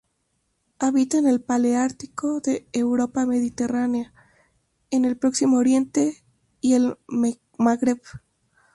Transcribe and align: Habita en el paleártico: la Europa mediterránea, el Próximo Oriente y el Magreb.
Habita 0.79 1.19
en 1.19 1.27
el 1.27 1.41
paleártico: 1.43 2.41
la 2.47 2.53
Europa 2.73 3.27
mediterránea, 3.27 4.15
el 4.89 5.15
Próximo 5.15 5.57
Oriente 5.57 6.23
y 6.59 6.73
el 6.73 6.97
Magreb. 7.59 8.01